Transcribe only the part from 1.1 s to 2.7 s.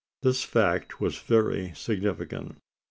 very significant.